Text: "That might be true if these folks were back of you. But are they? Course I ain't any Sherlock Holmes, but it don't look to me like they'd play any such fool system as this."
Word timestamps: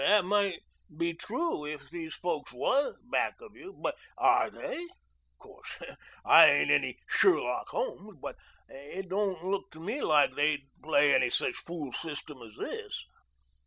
"That 0.03 0.25
might 0.25 0.63
be 0.97 1.13
true 1.13 1.63
if 1.63 1.91
these 1.91 2.15
folks 2.15 2.51
were 2.53 2.95
back 3.11 3.39
of 3.39 3.55
you. 3.55 3.71
But 3.71 3.99
are 4.17 4.49
they? 4.49 4.87
Course 5.37 5.77
I 6.25 6.47
ain't 6.47 6.71
any 6.71 6.97
Sherlock 7.05 7.69
Holmes, 7.69 8.15
but 8.19 8.35
it 8.67 9.09
don't 9.09 9.43
look 9.45 9.69
to 9.73 9.79
me 9.79 10.01
like 10.01 10.33
they'd 10.33 10.65
play 10.81 11.13
any 11.13 11.29
such 11.29 11.53
fool 11.55 11.93
system 11.93 12.41
as 12.41 12.55
this." 12.55 13.03